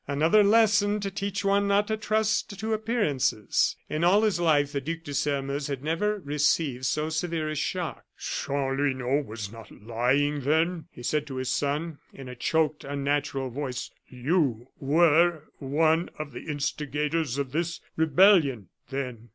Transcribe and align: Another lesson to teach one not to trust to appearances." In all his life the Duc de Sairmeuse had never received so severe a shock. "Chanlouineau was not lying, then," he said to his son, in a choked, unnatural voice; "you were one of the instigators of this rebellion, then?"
Another 0.07 0.43
lesson 0.43 0.99
to 1.01 1.11
teach 1.11 1.45
one 1.45 1.67
not 1.67 1.87
to 1.87 1.95
trust 1.95 2.59
to 2.59 2.73
appearances." 2.73 3.75
In 3.87 4.03
all 4.03 4.23
his 4.23 4.39
life 4.39 4.71
the 4.71 4.81
Duc 4.81 5.03
de 5.03 5.13
Sairmeuse 5.13 5.67
had 5.67 5.83
never 5.83 6.17
received 6.21 6.87
so 6.87 7.09
severe 7.09 7.47
a 7.49 7.55
shock. 7.55 8.03
"Chanlouineau 8.17 9.21
was 9.23 9.51
not 9.51 9.69
lying, 9.69 10.39
then," 10.41 10.85
he 10.91 11.03
said 11.03 11.27
to 11.27 11.35
his 11.35 11.51
son, 11.51 11.99
in 12.11 12.27
a 12.27 12.33
choked, 12.35 12.83
unnatural 12.83 13.51
voice; 13.51 13.91
"you 14.07 14.69
were 14.79 15.43
one 15.59 16.09
of 16.17 16.31
the 16.31 16.47
instigators 16.49 17.37
of 17.37 17.51
this 17.51 17.79
rebellion, 17.95 18.69
then?" 18.89 19.29